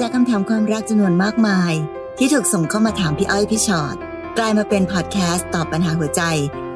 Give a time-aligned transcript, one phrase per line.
[0.00, 1.72] จากคำถามความรักจำนวนมากมาย
[2.18, 3.96] ที่ถูกส่งเข้ามาถามพี่อ้อยพี่ชอ็อต
[4.38, 6.22] กลายมาเป็นพอดแคสต์ตอบปัญหาหัวใจ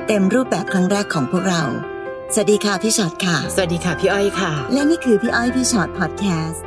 [0.06, 1.62] เต็มรูปแบบครั้งแรกของพวกเรา
[2.34, 6.62] สวัสดีค่ะพี่ชอ็อตค่ะ สวัสดีค่ะพี่อ้อยค่ะ และนี่คือพี่อ้อยพี่ชอ็อตพอดแคสต์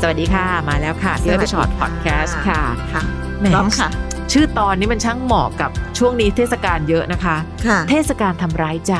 [0.00, 2.60] สวัสดีค่ะมาแล้วค่ะพี่อ้อยพี่ฉอดพอดแคสต์ค่ะ
[2.92, 3.02] ค่ะ
[3.40, 7.36] แหมพร้อมค่ะ ชื่อตอนนี้มันช่างเหมาะกับช่วงนี้เทศกาลเยอะนะคะ
[7.66, 8.94] ค่ะเทศกาลทำร้ายใจ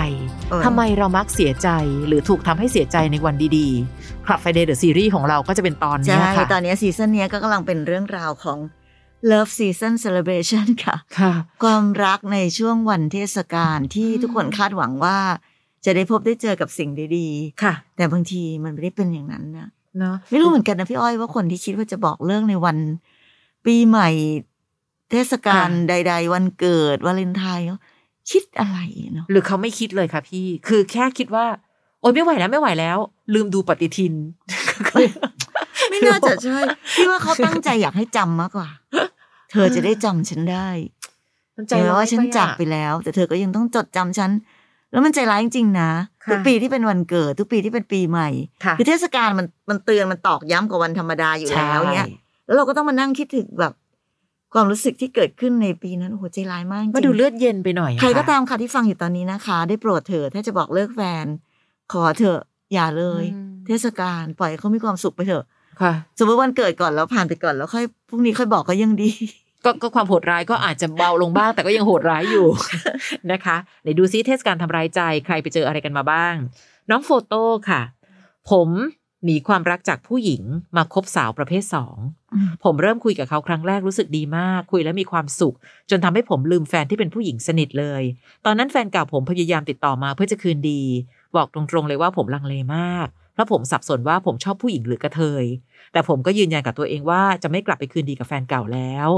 [0.51, 1.69] เออทำไมเรามักเสียใจ
[2.07, 8.59] หรือถูกทำให้เสียใจในวันดีๆ Club Friday The Series ของเราก็จะเป็นตอนนี้ใช่ค่ะ ตอนนี้ซีซั่นเนี้ยก็กำลังเป็นเรื่องราวของ
[9.31, 11.33] Love Season Celebration ค่ะค่ะ
[11.63, 15.19] ความรักในช่วงวันเทศกาลที่อืมทุกคนคาดหวังว่า
[15.85, 17.29] จะได้พบได้เจอกับสิ่งดี
[17.63, 19.69] ค่ะๆแต่บางทีมันไม่ได้เป็นอย่างนั้นนะ
[19.99, 22.77] เนาะไม่รู้เหมือนกันนะพี่อ้อยว่าคนที่คิดว่าจะบอกเรื่องในวัน
[23.67, 24.09] ปีใหม่
[25.11, 27.79] เทศกาลใด ๆ วันเกิดวาเลนไทน์เขา
[28.31, 28.79] คิดอะไร
[29.15, 31.47] เนาะหรือเขาไม่คิดเลยค่ะพี่ คือแค่คิดว่า
[32.01, 32.99] โอ๊ยไม่ไหวแล้วไม่ไหวแล้ว
[33.35, 34.15] ลืมดูปฏิทิน
[35.91, 36.59] ไม่น่าจะใช่
[36.97, 38.69] พี่ว่าเขาตั้งใจอยากให้จำมากกว่า
[39.51, 40.69] เธอจะได้จำฉันได้
[41.57, 44.31] มันใจใจร้ยว่าฉันไปอะจากไปแล้ว แต่เธอก็ยังต้องจดจำฉัน
[44.93, 45.91] แล้วมันใจร้ายจริงๆนะ
[46.25, 48.29] ค่ะทุกปีที่เป็นวันเกิด ทุกปีที่เป็นปีใหม่
[48.65, 52.15] ค่ะคือเทศกาลมันมันเตือนมันตอกย้ำกว่าวันธรรมดาอยู่แล้วเนี้ยใช่
[52.47, 53.73] แล้วเราก็ต้องมานั่งคิดถึงแบบ
[54.57, 61.27] ความรู้สึกที่เกิดขึ้นในปีนั้นโอ้โหใจร้ายมากจริงมาดูเลือดเย็นไปหน่อยอะใครก็ะตามค่ะที่ฟังอยู่ตอนนี้นะคะ ได้โปรดเถอะถ้าจะบอกเลิกแฟน
[61.93, 62.41] ขอเถอะ
[62.73, 65.45] อย่าเลยอืมเทศกาลปล่อยให้เขามีความสุขไปเถอะ
[65.81, 69.11] ค่ะสมมติวันเกิดก่อนแล้วผ่านไปก่อนแล้วค่อยพรุ่งนี้ค่อยบอกก็ยังดี
[69.65, 72.47] ก็ก็ความโหดร้ายก็อาจจะเบาลงบ้าง แต่ก็ยังโหดร้ายอยู่
[73.33, 76.35] นะคะไหนดูซิเทศกาลทำร้ายใจใครไปเจออะไรกันมาบ้าง
[76.91, 77.83] น้องโฟโต้ค่ะ
[78.51, 78.69] ผม
[79.25, 80.43] หนีความรักจากผู้หญิง
[80.77, 82.26] มาคบสาวประเภทสองอืม
[82.65, 85.57] ผมเริ่มคุยกับเขาครั้งแรกรู้สึกดีมาก คุยแล้วมีความสุข
[85.91, 88.03] จนทำให้ผมลืมแฟนที่เป็นผู้หญิงสนิทเลย
[88.45, 90.83] ตอนนั้นแฟนเก่าผมพยายามติดต่อมาเพื่อจะคืนดี
[91.37, 95.45] บอกตรงๆเลยว่าผมลังเลมาก เพราะผมสับสนว่าผมชอบผู้หญิงหรือกระเทย
[95.93, 99.09] แต่ผมก็ยืนยันกับตัวเองว่าจะไม่กลับไปคืนดีกับแฟนเก่าแล้ว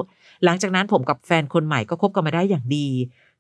[0.45, 2.89] หลังจากนั้นผมกับแฟนคนใหม่ก็คบกันมาได้อย่างดี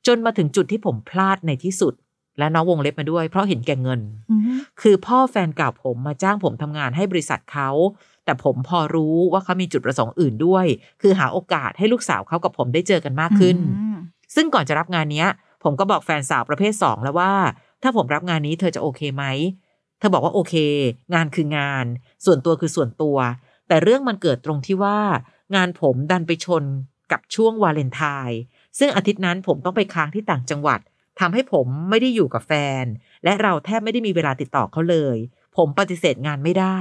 [0.06, 1.94] จนมาถึงจุดที่ผมพลาดในที่สุด
[2.38, 4.42] และน้องวงเล็บมาด้วยเพราะเห็นแก่เงินอืม
[4.80, 7.70] คือพ่อแฟนเก่าผมมาจ้างผมทำงานให้บริษัทเขา
[8.28, 10.66] แต่ผมพอรู้ว่าเขามีจุดประสงค์อื่นด้วย
[11.02, 13.96] คือหาโอกาสให้ลูกสาวเขากับผมได้เจอกันมากขึ้นอืม
[14.34, 15.28] ซึ่งก่อนจะรับงานเนี้ย
[15.64, 17.32] ผมก็บอกแฟนสาวประเภทสองแล้วว่า
[17.82, 19.24] ถ้าผมรับงานนี้เธอจะโอเคไหม
[19.98, 20.54] เธอบอกว่าโอเค
[21.14, 21.84] งานคืองาน
[22.24, 23.16] ส่วนตัวคือส่วนตัว
[23.68, 24.98] แต่เรื่องมันเกิดตรงที่ว่า
[25.56, 26.64] งานผมดันไปชน
[27.12, 28.40] กับช่วงวาเลนไทน์
[28.78, 30.80] ซึ่งอาทิตย์นั้นผมต้องไปค้างที่ต่างจังหวัด
[31.20, 32.52] ทำให้ผมไม่ได้อยู่กับแฟ
[32.82, 32.84] น
[33.24, 35.16] และเราแทบไม่ได้มีเวลาติดต่อเขาเลย
[35.56, 36.78] ผมปฏิเสธงานไม่ได้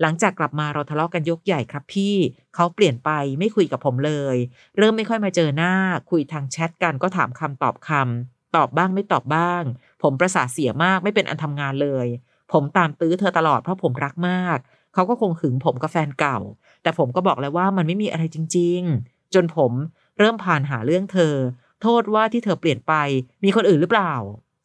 [0.00, 2.14] หลังจากกลับมาเราทะเลาะกันยกใหญ่ครับพี่
[2.54, 4.36] เขาเปลี่ยนไปไม่คุยกับผมเลย
[4.76, 5.74] เริ่มไม่ค่อยมาเจอหน้า
[6.10, 9.62] คุยทางแชทกันก็ถามคำตอบคำตอบบ้างไม่ตอบบ้าง
[10.02, 12.06] ผมประสาทเสียมากไม่เป็นอันทำงานเลย
[12.52, 14.58] ผมตามตื้อเธอตลอดเพราะผมรักมาก
[14.94, 16.38] เขาก็คงหึงผมกับแฟนเก่า
[16.82, 19.72] แต่ผมก็บอกแล้วว่ามันไม่มีอะไรจริง ๆ จนผม
[20.18, 21.34] เริ่มผ่านหาเรื่องเธอ
[21.82, 22.94] โทษว่าที่เธอเปลี่ยนไป
[23.44, 24.14] มีคนอื่นหรือเปล่า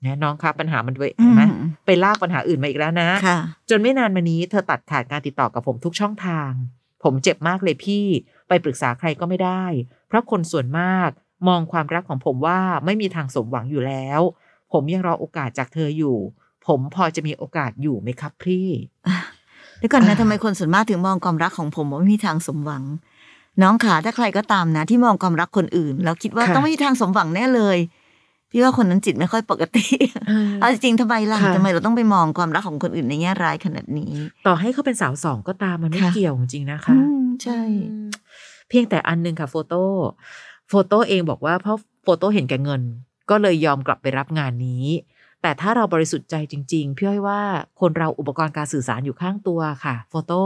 [0.05, 1.53] นะน้องครับปัญหามันเวอืเห็นไหมม
[1.85, 3.39] ไปลากปัญหาอื่นมาอีกแล้วนะค่ะ
[3.69, 6.51] จนไม่นานมานี้เธอตัดขาดการติดต่อกับผมทุกช่องทาง
[7.03, 8.05] ผมเจ็บมากเลยพี่
[8.47, 9.63] ไปปรึกษาใครก็ไม่ได้
[10.07, 11.09] เพราะคนส่วนมาก
[11.47, 14.21] มองความรักของผมว่าไม่มีทางสมหวังอยู่แล้ว
[14.71, 16.17] ผมยังรอโอกาสจากเธออยู่
[16.67, 18.67] ผมพอจะมีโอกาสอยู่ไหมครับพี่
[19.77, 22.83] เดี๋ยวก่อนนะอ่าทำไมคนส่วนมากถึงมองความรักของผมว่าไม่มีทางสมหวัง
[23.61, 27.77] น้องขาถ้าใครก็ตามนะ ที่มองความรักคนอื่น แล้วคิดว่าต้องไม่มีทางสมหวังแน่เลย
[28.51, 29.85] พี่ว่าคนนั้นจิตไม่ค่อยปกติ
[30.59, 34.13] เอาจริงๆทำไมล่ะค่ะทำไมเราต้องไปมองความรักของคนอื่นในแง่ร้ายขนาดนี้
[34.47, 37.59] ต่อให้เขาเป็นสาวสองก็ตามมันไม่ค่ะเกี่ยวจริงๆนะคะอืมใช่
[37.91, 38.09] อืม
[38.69, 39.83] เพียงแต่อันหนึงค่ะ โฟโต้
[40.69, 42.81] โฟโต้เองบอกว่าเพราะโฟโต้เห็นแก่เงิน
[43.29, 44.85] ก็เลยยอมกลับไปรับงานนี้
[45.41, 47.41] แต่ถ้าเราบริสุทธิ์ใจจริงๆ พี่อ้อยว่า
[47.79, 50.43] คนเราอุปกรณ์การสื่อสารอยู่ข้างตัวค่ะ โฟโต้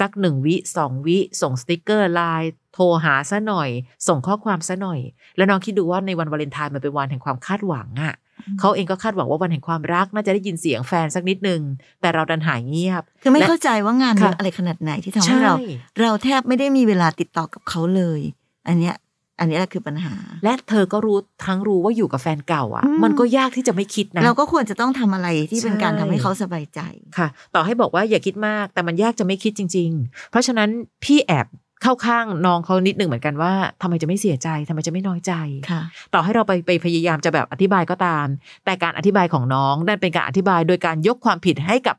[0.00, 3.68] สักหนึ่งวิสองวิ ส่งสติกเกอร์ไลน์โทรหาซะหน่อย
[4.08, 5.00] ส่งข้อความซะหน่อย
[5.36, 8.14] แล้วน้องคิดดูว่าในวันวาเลนไทน์มันเป็นวันแห่งความคาดหวังอะ่ะ
[8.46, 11.60] อืมเขาเองก็คาดหวังว่าวันแห่งความรักน่าจะได้ยินเสียงแฟนสักนิดนึง
[12.00, 15.64] แต่เราดันหายเงียบ คือไม่และเข้าใจว่างานเยอะค่ะอะไรขนาดไหนที่ทำให้เราใช่
[16.00, 18.20] เราแทบไม่ได้มีเวลาติดต่อกับเขาเลย
[18.68, 18.96] อันเนี้ย
[19.40, 20.14] อันนี้แหละคือปัญหา
[20.44, 26.80] และเธอก็รู้ทั้งรู้ว่าอยู่กับแฟนเก่าอะอืมมันก็ยากที่จะไม่คิดนะเราก็ควรจะต้องทำอะไรที่เป็นการใช่ทำให้เขาสบายใจ
[27.18, 30.68] ค่ะ ต่อให้บอกว่าอย่าคิดมาก แต่มันยากจะไม่คิดจริง ๆ เพราะฉะนั้น
[31.04, 31.46] พี่แอบ
[31.82, 33.52] เข้าข้างน้องเขานิดหนึ่งเหมือนกันว่า
[33.82, 35.32] ทำไมจะไม่เสียใจทำไมจะไม่น้อยใจ
[35.70, 35.82] ค่ะ
[36.14, 38.26] ต่อให้เราไปไปพยายามจะแบบอธิบายก็ตาม
[38.64, 41.96] แต่การอธิบายของน้องนั่นเป็นการอธิบายโดยการยกความผิดให้กับ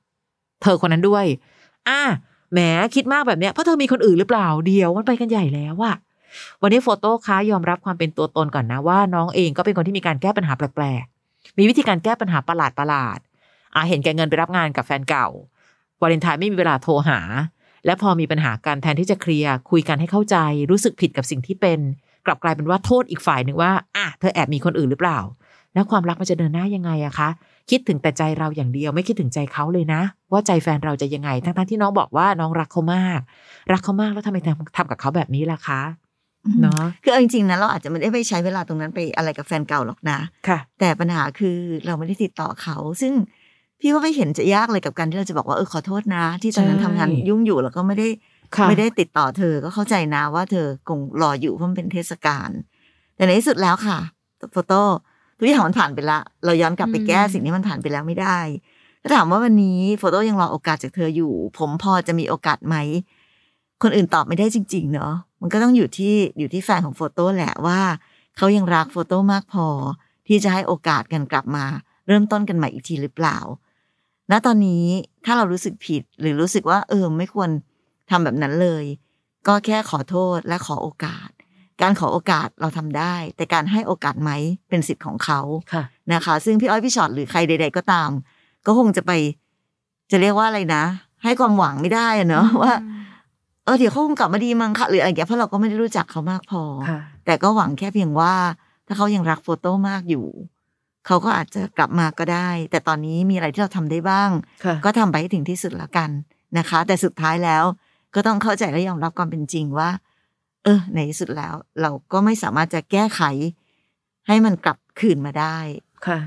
[0.64, 1.26] เธอคนนั้นด้วย
[1.90, 2.02] อะ
[2.52, 2.60] แหม
[2.96, 5.96] คิดมากแบบเนี้ยเพราะเธอมีคนอื่นหรือเปล่าเดียวมันไปกันใหญ่แล้วอะ
[6.62, 11.06] วันนี้โฟโต้ค้ายอมรับความเป็นตัวตนก่อนนะว่า น้องเองก็เป็นคนที่มีการแก้ปัญหาแปลก
[11.58, 13.20] มีวิธีการแก้ปัญหาประหลาดประหลาด
[13.76, 15.28] อาเห็นแกเงินไปรับงานกับแฟนเก่า
[16.02, 17.20] วาเลนไทน์ไม่มีเวลาโทรหา
[17.86, 20.38] และพอมีปัญหาการแทนที่จะเคลียร์คุยกันให้เข้าใจ
[20.72, 21.80] รู้สึกผิดกับสิ่งที่เป็น
[22.26, 25.20] กลับกลายเป็นว่าโทษอีกฝ่ายหนึ่งว่าอะเธอแอบมีคนอื่นหรือเปล่า
[25.74, 27.30] แล้วความรักมันจะเดินหน้ายังไงอะคะ
[27.70, 30.02] คิดถึงแต่ใจเราอย่างเดียวไม่คิดถึงใจเขาเลยนะ
[30.32, 33.20] ว่าใจแฟนเราจะยังไง ทั้งๆที่น้องบอกว่าน้องรักเขามาก
[33.72, 34.38] รักเขามากแล้วทำไม
[34.78, 35.82] ทำกับเขาแบบนี้ล่ะคะ
[36.62, 43.14] เนาะคือเอาจริงๆนะเราอาจจะไม่ได้ไปใช้เวลาตรงนั้นไปอะไรกับแฟนเก่าหรอกนะค่ะ แต่ปัญหาคือเราไม่ได้ติดต่อเขา ซึ่ง
[43.80, 48.08] พี่ว่าไม่เห็นจะยากเลยกับการที่เราจะบอกว่าเออขอโทษนะ ที่ตอนนั้นใช่ทำงานยุ่งอยู่แล้วก็ไม่ได้
[48.56, 52.50] ค่ะไม่ได้ติดต่อเธอก็เข้าใจนะว่าเธอคงรออยู่เพราะมันเป็นเทศกาล
[53.16, 54.00] แต่ในที่สุดแล้วค่ะ
[54.52, 54.82] โฟโต้
[55.38, 58.40] ทุกอย่างมันผ่านไปละ เราย้อนกลับไปแก้อืมสิ่งที่มันผ่านไปแล้วไม่ได้
[59.02, 62.76] ถ้าถามว่าวันนี้โฟโต้ยังรอโอกาสจากเธออยู่ ผมพอจะมีโอกาสไหม
[63.84, 67.82] คนอื่นตอบไม่ได้จริง ๆ เนาะ มันก็ต้องอยู่ที่อยู่ที่แฟนของโฟโต้แหละว่า
[68.38, 69.68] เขายังรักโฟโต้มากพอ
[70.28, 71.66] ที่จะให้โอกาสกันกลับมา
[72.08, 73.38] เริ่มต้นกันใหม่อีกทีหรือเปล่า
[74.32, 74.86] ณตอนนี้
[75.26, 77.50] ถ้าเรารู้สึกผิดหรือรู้สึกว่า เออไม่ควร
[78.10, 78.86] ทำแบบนั้นเลย
[79.48, 81.30] ก็แค่ขอโทษและขอโอกาส
[81.82, 84.32] การขอโอกาสเราทำได้ แต่การให้โอกาสไหม
[84.70, 85.40] เป็นสิทธิ์ของเขา
[85.74, 85.84] ค่ะ
[86.14, 88.10] นะคะ ซึ่งพี่อ้อยพี่ชอตหรือใครใด ๆ ก็ตาม
[88.66, 89.12] ก็คงจะไป
[90.12, 90.84] จะเรียกว่าอะไรนะ
[91.24, 92.74] ให้ความหวังไม่ได้อะเนาะว่า
[93.66, 98.34] เออเดี๋ยวเขาคงกลับมาดีมั้งค่ะหรืออะไรอย่างเงี้ยเพราะเราก็ไม่ได้รู้จักเขามากพอค่ะแต่ก็หวังแค่เพียงว่า
[98.88, 100.28] ถ้าเขายังรักโฟโต้มากอยู่
[101.08, 104.30] เขาก็อาจจะกลับมาก็ได้ แต่ตอนนี้มีอะไรที่เราทำได้บ้าง
[104.66, 106.10] ค่ะก็ทำไปให้ถึงที่สุดละกัน
[106.58, 107.64] นะคะ แต่สุดท้ายแล้ว
[108.16, 109.90] ก็ต้องเข้าใจและยอมรับความเป็นจริงว่า
[110.64, 113.22] เออ ในที่สุดแล้ว เราก็ไม่สามารถจะแก้ไข
[114.28, 115.58] ให้มันกลับคืนมาได้
[116.08, 116.20] ค่ะ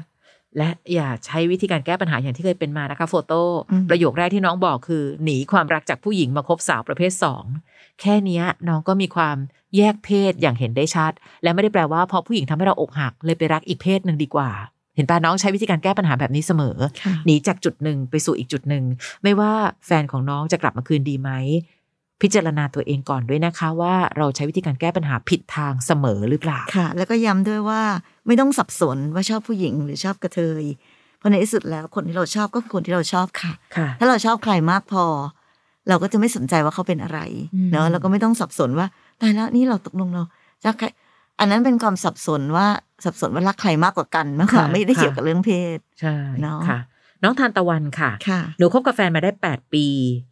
[0.59, 7.45] และอย่าใช้วิธีการแก้ปัญหาอย่างที่เคยเป็นมานะคะโฟโต้อืมประโยคแรกที่น้องบอกคือ หนีความรักจากผู้หญิงมาคบสาวประเภทสอง
[8.01, 9.37] แค่เนี้ยน้องก็มีความ
[9.77, 11.13] แยกเพศอย่างเห็นได้ชัด
[11.43, 14.51] และไม่ได้แปลว่าพอผู้หญิงทำให้เราอกหัก เลยไปรักอีกเพศหนึ่งดีกว่า
[14.97, 16.77] เห็นป่ะน้องใช้วิธีการแก้ปัญหาแบบนี้เสมอ
[17.27, 18.85] หนีจากจุดหนึ่งไปสู่อีกจุดหนึ่ง
[19.23, 19.53] ไม่ว่า
[19.87, 21.31] แฟนของน้องจะกลับมาคืนดีไหม
[22.23, 27.83] พิจารณาตัวเองก่อนด้วยนะคะ ว่าเราใช้วิธีการแก้ปัญหาผิดทางเสมอหรือเปล่าค่ะ แล้วก็ย้ำด้วยว่า
[28.27, 30.65] ไม่ต้องสับสนว่าชอบผู้หญิงหรือชอบกระเทย
[31.19, 35.05] เพราะในที่สุดแล้วคนที่เราชอบก็คือคนที่เราชอบค่ะค่ะถ้าเราชอบใครมากพอ
[35.89, 37.19] เราก็จะไม่สนใจว่าเขาเป็นอะไร
[37.55, 38.87] อืมเนอะเราก็ไม่ต้องสับสนว่า
[39.21, 40.23] ตายแล้วนี่เราตกลงเรา
[40.65, 40.87] จะใคร
[41.41, 42.67] อันนั้นเป็นความสับสนว่า
[43.05, 46.79] สับสนว่ารักใครมากกว่ากันมากกว่าไม่ได้เกี่ยวกับเรื่องเพศใช่เนาะค่ะ
[47.25, 49.87] น้องทานตะวันค่ะค่ะ หนูคบกับแฟนมาได้ 8 ปี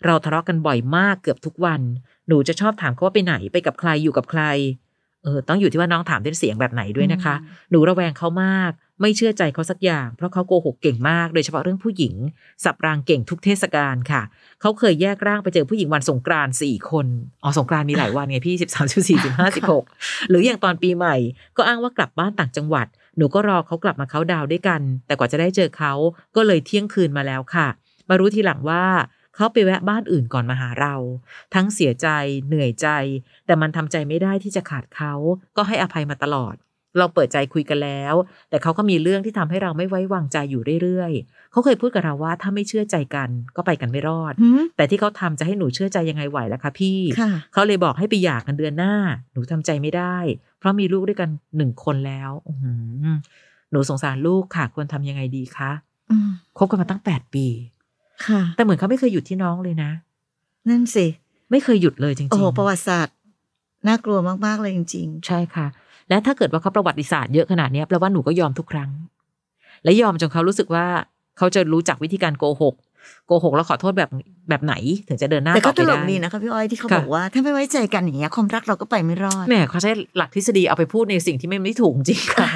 [0.05, 1.81] เราทะเลาะกันบ่อยมากเกือบทุกวัน
[2.29, 4.43] หนูจะชอบถามเขาว่าไปไหนไปกับใครอยู่กับใคร
[5.25, 7.35] เออ ต้องอยู่ที่ว่าน้องถามด้วยเสียงแบบไหนด้วยนะคะ
[7.71, 12.15] หนูระแวงเขามาก ไม่เชื่อใจเขาสักอย่าง เพราะเขาโกหกเก่งมาก โดยเฉพาะเรื่องผู้หญิง
[12.65, 14.23] สับรางเก่งทุกเทศกาลค่ะ
[14.61, 17.07] เขาเคยแยกร่างไปเจอผู้หญิงวันสงกรานต์สี่คน
[17.43, 19.85] อ๋อสงกรานต์มีหลายวันไงพี่สิบสามสิบสี่สิบห้าสิบหก
[20.29, 21.17] หรืออย่างตอนปีใหม่
[21.57, 22.87] ก็อ้างว่ากลับบ้านต่างจังหวัด
[23.17, 25.93] หนูก็รอเขากลับมาเขาน์ดาวน์ด้วยกัน แต่กว่าจะได้เจอเขา
[26.37, 27.69] ก็เลยเที่ยงคืนมาแล้วค่ะ
[28.09, 28.85] มารู้ทีหลังว่า
[29.37, 30.95] เขาไปแวะบ้านอื่นก่อนมาหาเรา
[31.55, 32.09] ทั้งเสียใจ
[32.47, 32.89] เหนื่อยใจ
[33.47, 35.15] แต่มันทำใจไม่ได้ที่จะขาดเขา
[35.57, 36.57] ก็ให้อภัยมาตลอด
[36.99, 38.15] เราเปิดใจคุยกันแล้ว
[38.51, 48.95] แต่เขาก็มีเรื่องที่ทำให้เราไม่ไว้วางใจอยู่เรื่อยๆ เขาเคยพูดกับเราว่าถ้าไม่เชื่อใจกันก็ไปกันไม่รอดหืมแต่ที่เขาทำจะให้หนูเชื่อใจยังไงไหวล่ะคะพี่ค่ะเขาเลยบอกให้ไปหย่ากันเดือนหน้า
[49.33, 50.17] หนูทำใจไม่ได้
[50.63, 52.73] เพราะมีลูกด้วยกันหนึ่งคนแล้วอื้อหื
[53.05, 53.07] อ
[53.71, 55.71] หนูสงสารลูกค่ะควรทำยังไงดีคะ
[56.11, 57.47] อืมคบกันมาตั้งแปดปี
[58.27, 59.91] ค่ะ แต่เหมือนเขาไม่เคยหยุดที่น้องเลยนะ
[60.69, 61.07] นั่นสิ
[61.51, 63.17] ไม่เคยหยุดเลยจริงๆ โอ้โหประวัติศาสตร์
[63.89, 65.67] น่ากลัวมากๆเลยจริงใช่ค่ะ
[66.09, 68.91] และถ้าเกิดว่าเขาประวัติศาสตร์เยอะขนาดเนี้ยแปลว่าหนูก็ยอมทุกครั้ง
[69.85, 70.87] และยอมจนเขารู้สึกว่า
[71.39, 72.75] เขาจะรู้จักวิธีการโกหก
[73.27, 74.11] โกหกแล้วขอโทษแบบ
[74.49, 74.75] แบบไหน
[75.09, 82.49] ถึงจะเดินหๆน้าแต่ต่ก็อตไปลได้กดีนะคะพี่อ้อยที่เขาค่ะบอกว่าถ้าไม่ไว้ใจกันอย่างเงี้ยความรักเราก็ไปไม่รอดแหมเขาใช้หลักทฤษฎีเอาไปพูดในสิ่งที่ไม่ไม่ถูกจริงค่ะ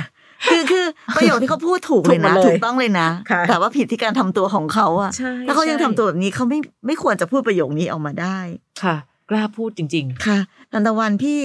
[0.50, 0.84] คือคือ
[1.16, 8.38] ประโยคที่เขาพูดถูกเลยนะ ถูกหมดเลยถูกต้องเลยนะค่ะแต่ว่าผิดที่การทำตัวของเขาอะใช่ถ้าเขายังใช่ทำตัวแบบนี้เขาไม่ไม่ควรจะพูดประโยคนี้ออกมาได้
[8.82, 8.96] ค่ะ
[9.30, 10.38] กล้าพูดจริงค่ะ
[10.72, 11.40] ทันตะวันพี่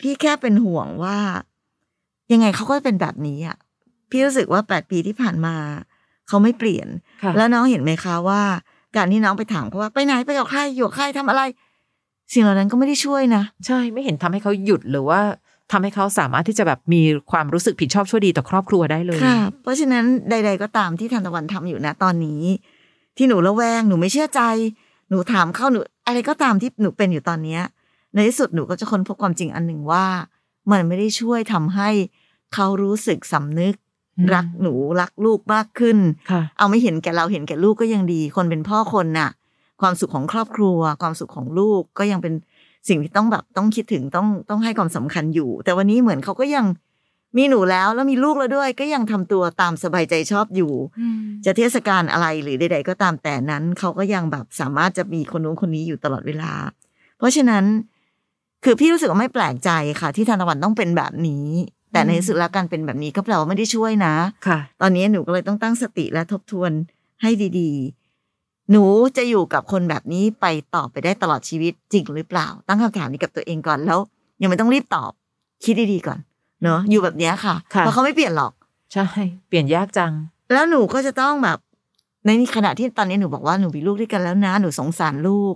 [0.00, 1.18] พี่แค่เป็นห่วงว่า
[2.32, 3.56] ยังไงเขาก็เป็นแบบนี้อะ
[4.10, 5.56] พี่รู้สึกว่าแปดปีที่ผ่านมา
[6.28, 8.42] เขาไม่เปลี่ยนๆค่ะ แล้วน้องเห็นไหมคะว่า
[8.96, 11.42] การที่น้องไปถามเขาว่าไปไหนไปกับใครอยู่กับใครทำอะไร
[12.32, 15.20] สิ่งเหล่านั้นก็ไม่ได้ช่วยนะ ใช่ไม่เห็นทำให้เขาหยุดหรือว่า
[15.72, 22.42] ทำให้เขาสามารถที่จะแบบมีความรู้สึกผิดชอบชั่วดีต่อครอบครัวได้เลยค่ะเพราะฉะนั้นใด ๆ ก็ตามที่ทันตะวันทำอยู่นะตอนนี้
[23.16, 24.42] ที่หนูระแวงหนูไม่เชื่อใจ
[25.08, 27.62] หนูถามเขาหนูอะไรก็ตามที่หนูเป็นอยู่ตอนเนี้ย
[28.14, 30.06] ในที่สุดหนูก็จะค้นพบความจริงอันหนึ่งว่า
[30.70, 31.88] มันไม่ได้ช่วยทำให้
[32.54, 33.89] เขารู้สึกสำนึกอืม
[34.34, 35.98] รักหนูรักลูกมากขึ้น
[36.30, 39.30] ค่ะเอาไม่เห็นแก่เราเห็นแก่ลูกก็ยังดี คนเป็นพ่อคนน่ะ
[39.80, 42.34] ความสุขของครอบครัว ความสุขของลูกก็ยังเป็น
[42.88, 46.66] สิ่งที่ต้องแบบต้องคิดถึงต้องต้องให้ความสำคัญอยู่ แต่วันนี้เหมือนเขาก็ยัง
[47.36, 50.72] มีหนูแล้วแล้วมีลูกแล้วด้วย ก็ยังทำตัวตามสบายใจชอบอยู่
[51.44, 56.52] จะเทศกาลอะไรหรือใด ๆ ก็ตามแต่นั้นเขาก็ยังแบบสามารถจะมีคนนู้นคนนี้อยู่ตลอดเวลา
[57.18, 57.64] เพราะฉะนั้น
[58.64, 61.46] คือพี่รู้สึกว่าไม่แปลกใจค่ะ ที่ธนวันต้องเป็นแบบนี้
[61.92, 64.14] แต่ในที่สุดแล้วการเป็นแบบนี้ก็แปลว่าไม่ได้ช่วยนะ
[64.46, 66.70] ค่ะ ตอนนี้หนูก็เลยต้องตั้งสติและทบทวน
[67.22, 68.84] ให้ดีๆ หนู
[69.16, 73.98] จะอยู่กับคนแบบนี้ไปต่อไปได้ตลอดชีวิตจริงหรือเปล่า ตั้งคำถามนี้กับตัวเองก่อนแล้ว
[74.42, 75.12] ยังไม่ต้องรีบตอบ
[75.64, 76.18] คิดดีๆก่อน
[76.62, 78.52] เนอะอยู่แบบเนี้ยค่ะค่ะเพราะเขาไม่เปลี่ยนหรอก
[78.92, 79.06] ใช่
[79.48, 80.12] เปลี่ยนยากจัง
[80.52, 81.58] แล้วหนูก็จะต้องแบบ
[82.26, 85.54] ในขณะที่ตอนนี้หนูบอกว่าหนูมีลูกด้วยกันแล้วนะ หนูสงสารลูก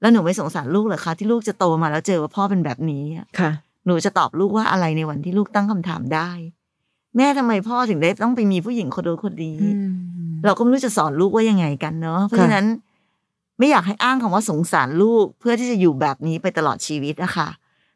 [0.00, 3.50] แล้วหนูไม่สงสารลูกเหรอคะที่ลูกจะโตมาแล้วเจอว่าพ่อเป็นแบบนี้อะค่ะ
[3.86, 6.30] หนูจะตอบลูกว่าอะไรในวันที่ลูกตั้งคำถามได้
[7.16, 9.58] แม่ทำไมพ่อถึงได้ต้องไปมีผู้หญิงคนโน้นคนนี้
[10.44, 12.66] เราก็ไม่รู้จะสอนลูกว่ายังไงกันเนาะเพราะฉะนั้น
[13.58, 17.48] ไม่อยากให้อ้างคำว่าสงสารลูกเพื่อที่จะอยู่แบบนี้ไปตลอดชีวิตอะค่ะ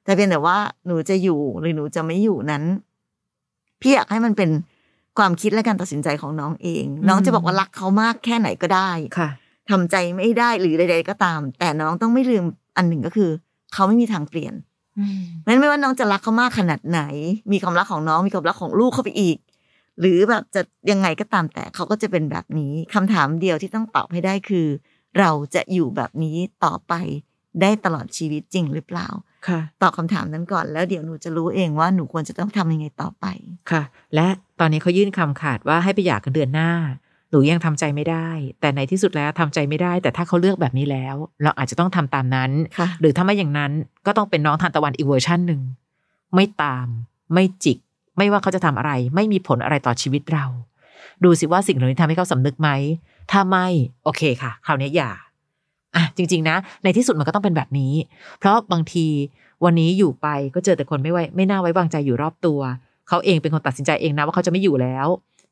[0.05, 2.65] แต่เพียงแต่ว่าหนูจะอยู่หรือหนูจะไม่อยู่นั้น
[3.81, 4.51] พี่อยากให้มันเป็น
[5.19, 9.29] ความคิดและการตัดสินใจของน้องเอง น้องจะบอกว่ารักเขามากแค่ไหนก็ได้ค่ะ
[9.71, 12.45] ทำใจไม่ได้หรือใด ๆ ก็ตาม แต่น้องต้องไม่ลืม
[12.77, 13.31] อันหนึ่งก็คือ
[13.73, 14.55] เขาไม่มีทางเปลี่ยน
[15.47, 17.01] นั้นไม่ว่าน้องจะรักเขามากขนาดไหน
[17.53, 19.39] มีความรักของน้องมีความรักของลูกเข้าไปอีก
[20.01, 24.67] หรือแบบจะยังไงก็ตามแต่เขาก็จะเป็นแบบนี้คำถามเดียวที่ต้องตอบให้ได้คือ
[25.19, 26.95] เราจะอยู่แบบนี้ต่อไป
[27.61, 29.09] ได้ตลอดชีวิตจริงหรือเปล่า
[29.49, 33.27] ค่ะตอบคำถามนั้นก่อนแล้วเดี๋ยวหนูจะรู้เองว่าหนูควรจะต้องทำยังไงต่อไป
[33.71, 33.83] ค่ะ
[34.15, 34.27] และ
[34.61, 37.04] ตอนนี้เขายื่นคำขาดว่าให้ไปหย่ากันเดือนหน้าห
[37.35, 38.29] นูยังทำใจไม่ได้
[38.61, 43.73] แต่ในที่สุดแล้วทำใจไม่ได้ แต่ถ้าเขาเลือกแบบนี้แล้ว เราอาจจะต้องทำตามนั้นค่ะหรือถ้าไม่อย่างนั้น
[44.07, 45.61] ก็ต้องเป็นน้องทานตะวันอีกเวอร์ชันหนึ่ง
[46.35, 46.87] ไม่ตาม
[47.35, 47.79] ไม่จิก
[48.17, 50.47] ไม่ว่าเขาจะทำอะไร ไม่มีผลอะไรต่อชีวิตเรา
[51.25, 52.71] ดูสิว่าสิ่งเหล่านี้ทำให้เขาสำนึกไหม
[53.31, 53.67] ถ้าไม่
[54.05, 55.11] โอเคค่ะ คราวนี้อย่า
[55.97, 57.93] อะจริง ๆ นะ ในที่สุดมันก็ต้องเป็นแบบนี้
[58.39, 59.07] เพราะบางที
[59.65, 62.61] วันนี้อยู่ไปก็เจอแต่คนไม่ไว้ไม่น่าไว้วางใจอยู่รอบตัว
[63.09, 65.07] เขาเองเป็นคนตัดสินใจเองนะว่าเขาจะไม่อยู่แล้ว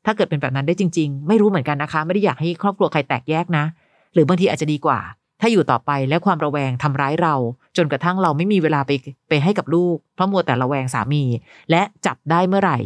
[0.05, 3.65] ถ้าเกิดเป็นแบบนั้นได้จริง ๆ ไม่รู้เหมือนกันนะคะ ไม่ได้อยากให้ครอบครัวใครแตกแยกนะ
[4.13, 4.99] หรือบางทีอาจจะดีกว่า
[5.41, 7.35] ถ้าอยู่ต่อไปแล้วความระแวงทำร้ายเรา
[7.77, 8.91] จนกระทั่งเราไม่มีเวลาไป
[9.29, 11.23] ไปให้กับลูก เพราะมัวแต่ระแวงสามี
[11.71, 12.79] และจับได้เมื่อไหร่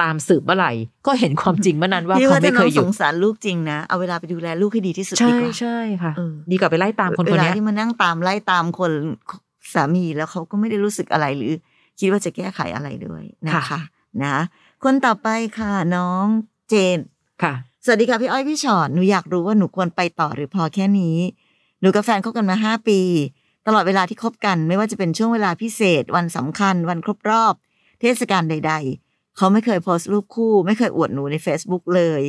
[0.00, 0.72] ตามสืบเมื่อไหร่
[1.06, 8.92] ก็เห็นความจริงเมื่อนั้นว่าพี่เขาว่าไม่ถ้าเคน้องยหสยุดงสารลูกจริงนะเอาเวลาไปดูแลลูกให้ดีที่สุดดีใช่กว่าใช่ค่ะเออดีกว่าไปไล่ตามคนคนเวลาเนี้ยที่มานั่งตามไล่ตามคน
[9.74, 11.52] สามีแล้วเขาก็ไม่ได้รู้สึกอะไรหรือ
[12.00, 13.80] คิดว่าจะแก้ไขอะไรด้วยนะคะ
[14.24, 14.36] นะ
[14.84, 15.28] คนต่อไป
[15.58, 16.26] ค่ะน้อง
[16.68, 16.98] เจน
[17.42, 17.54] ค่ะ
[17.84, 21.16] สวัสดีค่ะพี่อ้อยพี่ชอดหนูอยากรู้ว่าหนูควรไปต่อหรือพอแค่นี้
[21.80, 23.00] หนูกับแฟนคบกันมาห้าปี
[23.66, 27.54] ตลอดเวลาที่คบกันไม่ว่าจะเป็นช่วงเวลาพิเศษ วันสำคัญ วันครบรอบ
[28.00, 28.72] เทศกาลใด
[29.04, 32.22] ๆ เขาไม่เคยโพสต์รูปคู่ ไม่เคยอวดหนูใน Facebook เลย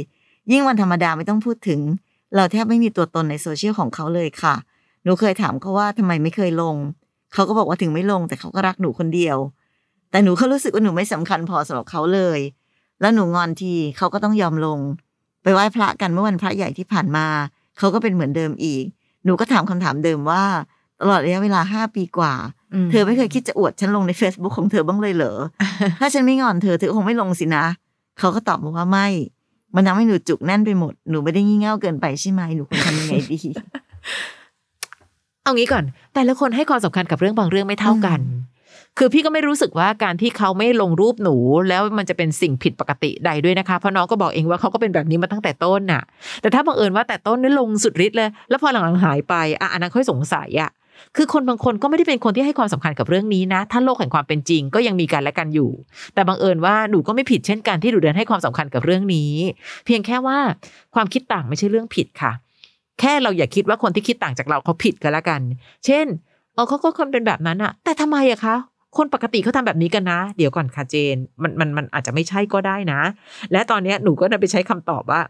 [0.52, 1.82] ยิ่งวันธรรมดาไม่ต้องพูดถึง
[2.36, 4.56] เราแทบไม่มีตัวตนในโซเชียลของเขาเลยค่ะ
[5.04, 6.76] หนูเคยถามเขาว่าทำไมไม่เคยลง
[7.34, 9.38] เขาก็บอกว่าถึงไม่ลงแต่เขาก็รักหนูคนเดียว
[10.12, 12.40] แต่หนูก็รู้สึกว่าหนูไม่สำคัญพอสำหรับเขาเลย
[13.02, 14.80] แล้วหนูงอนทีเขาก็ต้องยอมลง
[15.44, 17.28] ไปไหว้พระกันเมื่อวันพระใหญ่ที่ผ่านมา
[17.78, 18.84] เขาก็เป็นเหมือนเดิมอีก
[19.26, 20.44] หนูก็ถามคำถามเดิมว่า
[21.02, 22.34] ตลอดระยะเวลาห้าปีกว่า
[22.92, 25.38] เธอไม่เคยคิดจะอวดฉันลงใน Facebook ของเธอบ้างเลยเหรอ
[26.00, 27.66] ถ้าฉันไม่งอนเธอเธอคงไม่ลงสินะ
[28.20, 29.08] เขาก็ตอบมาว่าไม่
[29.76, 33.40] มันทำให้หนูจุกแน่นไปหมด หนูไม่ได้งี่เง่าเกินไปใช่ไหมหนูควรทำยังไงดี
[35.44, 35.84] เอางี้ก่อน
[36.14, 38.20] แต่ละคนให้ความสำคัญกับเรื่องบางเรื่องไม่เท่ากัน
[38.98, 41.36] คือพี่ก็ไม่รู้สึกว่าการที่เขาไม่ลงรูปหนู
[41.70, 46.04] แล้วมันจะเป็นสิ่งผิดปกติใดด้วยนะคะเพราะน้องก็บอกเองว่าเขาก็เป็นแบบนี้มาตั้งแต่ต้นน่ะ
[46.42, 50.70] แต่ถ้าบังเอิญว่าแต่ต้นนี่ลงสุดฤทธิ์เลย แล้วพอหลังๆหายไปอะอันนั้นค่อยสงสัยอะ
[51.16, 55.72] คือคนบางคนก็ไม่ได้เป็นคนที่ให้ความสำคัญกับเรื่องนี้นะ ถ้าโลกแห่งความเป็นจริงก็ยังมีกันและกันอยู่
[56.14, 59.32] แต่บังเอิญว่าหนูก็ไม่ผิดเช่นกันที่หนูเดินให้ความสำคัญกับเรื่องนี้
[59.86, 60.38] เพียงแค่ว่า
[60.96, 62.32] ความคิดต่างไม่ใช่เรื่องผิดค่ะ
[63.00, 65.42] แค่เราอย่าคิดว่าคนที่คิดต่างจากเราเขาผิดกันละกัน
[65.86, 66.06] เช่น
[66.54, 68.56] เออเขาก็คนเป็นแบบนั้นอะแต่ทำไมอะคะ
[68.98, 73.02] คนปกติเขาทำแบบนี้กันนะ เดี๋ยวก่อนค่ะเจน มันมันมันอาจจะไม่ใช่ก็ได้นะ
[73.52, 75.22] และตอนเนี้ยหนูก็ได้ไปใช้คำตอบว่า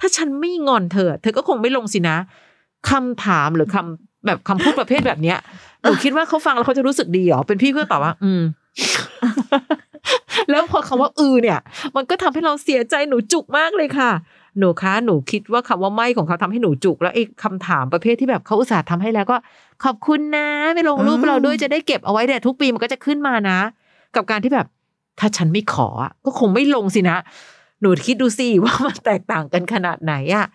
[0.00, 2.16] ถ้าฉันไม่งอนเธอ เธอก็คงไม่ลงสินะ
[2.90, 5.38] คำถามหรือคำแบบคำพูดประเภทแบบเนี้ย
[5.82, 8.42] หนูคิดว่าเขาฟังแล้วเขาจะรู้สึกดีเหรอเป็นพี่เพื่อตอบว่า อืม
[10.50, 11.58] แล้วพอคำว่าอือเนี่ย
[11.96, 14.10] มันก็ทำให้เราเสียใจหนูจุกมากเลยค่ะ
[14.58, 19.36] หนูคะหนูคิดว่าคำว่าไม่ของเขาทำให้หนูจุก แล้วไอ้คำถามประเภทที่แบบเขาอุตส่าห์ทำให้แล้วก็
[19.84, 23.58] ขอบคุณนะไม่ลงรูปอืมเราด้วยจะได้เก็บเอาไว้แต่ทุกปีมันก็จะขึ้นมานะ
[24.16, 24.66] กับการที่แบบ
[25.20, 27.16] ถ้าฉันไม่ขออะก็คงไม่ลงสินะ
[27.80, 30.46] หนูคิดดูสิว่ามันแตกต่างกันขนาดไหนอะ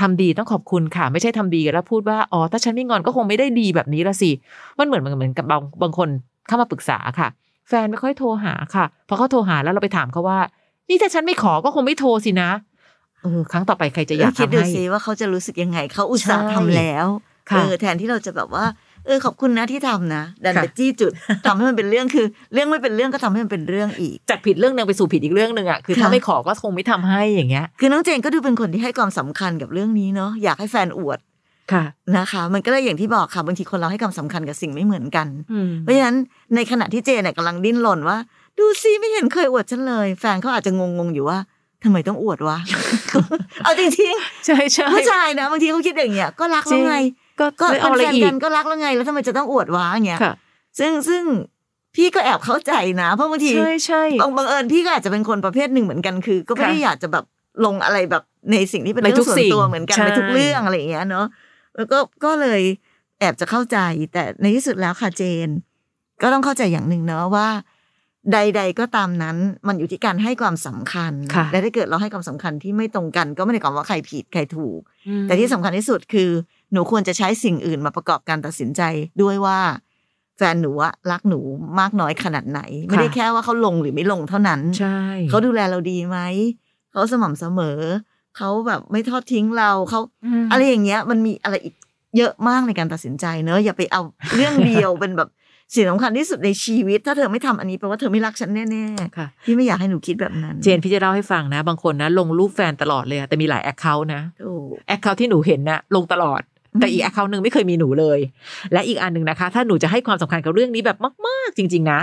[0.00, 4.30] ทำดีต้องขอบคุณค่ะ ไม่ใช่ทำดีแล้วพูดว่าอ๋อถ้าฉันไม่งอนก็คงไม่ได้ดีแบบนี้ละสิ
[4.78, 6.08] มันเหมือนเหมือนกับบางบางคน
[6.46, 7.28] เข้ามาปรึกษาค่ะ
[7.68, 10.38] แฟนไม่ค่อยโทรหาค่ะพอเขาโทรหาแล้วเราไปถามเขาว่า
[10.88, 12.67] นี่ถ้าฉันไม่ขอก็คงไม่โทรสินะเออ
[13.52, 17.06] ครั้งต่อไปใครจะอยากคิดทำดูให้ซิว่าเขาจะรู้สึกยังไงเขาอุตส่าห์ใช่ทำแล้ว
[17.50, 18.64] ค่ะเออแทนที่เราจะแบบว่า
[19.06, 21.12] เออขอบคุณนะที่ทำนะดันค่ะไปจี้จุด
[21.46, 31.18] ทำให้มันเป็นเรื่องคือ เรื่องไม่เป็นเรื่องก็ทำให้มันเป็นเรื่องอีกจากผิดเรื่องหนึ่งไปสู่ผิดอีกเรื่องหนึ่งอะคือถ้าค่ะไม่ขอก็คงไม่ทำให้อย่างเงี้ย คือน้องเจนก็ดูเป็นคนที่ให้ความสำคัญกับเรื่องนี้เนาะอยากให้แฟนอวด
[31.72, 31.84] ค่ะ
[32.16, 36.16] นะคะ มันก็เลยอย่างที่บอกค่ะบางทีคนเราให้ความสำคัญกับสิ่งไม่เหมือนกันอืมเพราะฉะนั้น
[36.54, 38.18] ในขณะที่เจนเนี่ยกำลังดิ้นรนว่า
[38.58, 41.38] ดูซิไม่เห็นเคยอวดฉันเลย แฟนเขาอาจจะงงๆอยู่ว่า
[41.84, 42.58] ทำไมต้องอวดวะ
[43.62, 44.14] เอาจริง
[44.46, 46.96] ใช่ใช่ๆผู้ชายนะบางทีเขาคิดอย่างเงี้ยก็รักแล้วไง
[47.40, 50.34] ก็ก็ไม่เอาเป็นอะไรแฟนอีกักนก็รักแล้วไง แล้วทำไมจะต้องอวดวะอย่างเงี้ยค่ะ
[50.78, 51.22] ซึ่งซึ่ง
[51.96, 57.24] พี่ก็แอบเข้าใจนะเพราะบางทีใช่ใช่บางบังเอิญพี่ก็อาจจะเป็นคนประเภทหนึ่งเหมือนกันคือ ก็ไม่ได้ค่ะอยากจะแบบ
[57.64, 61.26] ลงอะไรแบบในสิ่งที่เป็นในเรื่อทุงกส่วนสิ่งตัวเหมือนกันใช่ในทุกเรื่องอะไรอย่างเงี้ยเนาะ
[61.76, 62.62] แล้วก็ก็เลย
[63.18, 63.78] แอบจะเข้าใจ
[64.12, 65.48] แต่ในที่สุดแล้วค่ะเจน
[66.22, 67.48] ก็ต้องเข้าใจอย่างหนึ่งเนาะว่า
[68.32, 69.36] ใด ๆ ก็ตามนั้น
[69.68, 76.30] มันอยู่ที่การให้ความสำคัญค่ะและถ้าเกิดเราให้ความสำคัญที่ไม่ตรงกัน ก็ไม่ได้ความว่าใครผิดใครถูกอืมแต่ที่สำคัญที่สุดคือ
[76.72, 78.82] หนูควรจะใช้สิ่งอื่นมาประกอบการตัดสินใจ
[79.22, 79.58] ด้วยว่า
[80.36, 81.40] แฟนหนูอะรักหนู
[81.80, 86.18] มากน้อยขนาดไหน ไม่ได้แค่ว่าเขาลงหรือไม่ลงเท่านั้นใช่เขาดูแลเราดีไหม
[86.92, 87.80] เขาสม่ำเสมอ
[88.36, 90.00] เขาแบบไม่ทอดทิ้งเราเขา
[90.42, 91.74] มอะไรอย่างเงี้ย มันมีอะไรอีก
[92.16, 94.02] เยอะมากในการตัดสินใจเนอะอย่าไปเอา
[94.36, 95.28] เรื่องเดียวเป็นแบบ
[95.74, 106.42] สิ่งสำคัญที่สุดในชีวิต ถ้าเธอไม่ทำอันนี้แปลว่าเธอไม่รักฉันแน่ค่ะๆพี่ไม่อยากให้หนูคิดแบบนั้น เจนพี่จะเล่าให้ฟังนะ บางคนนะ ลงรูปแฟนตลอดเลยอะแต่มีหลาย account นะถูก account ที่หนูเห็นนะลงตลอด
[106.80, 108.18] แต่อีก account หนึ่งไม่เคยมีหนูเลย
[108.72, 112.00] และอีกอันหนึ่งนะคะ ถ้าหนูจะให้ความสำคัญกับเรื่องนี้แบบมาก ๆ จริง ๆ นะ